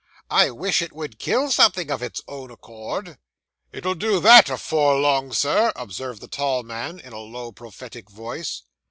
'I 0.31 0.49
wish 0.57 0.81
it 0.81 0.93
would 0.93 1.19
kill 1.19 1.51
something 1.51 1.91
of 1.91 2.01
its 2.01 2.23
own 2.27 2.49
accord.' 2.49 3.19
'It'll 3.71 3.93
do 3.93 4.19
that 4.19 4.49
afore 4.49 4.97
long, 4.99 5.31
Sir,' 5.31 5.71
observed 5.75 6.21
the 6.21 6.27
tall 6.27 6.63
man, 6.63 6.99
in 6.99 7.13
a 7.13 7.19
low, 7.19 7.51
prophetic 7.51 8.09
voice. 8.09 8.63